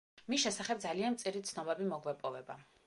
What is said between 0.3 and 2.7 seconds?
მის შესახებ ძალიან მწირი ცნობები მოგვეპოვება.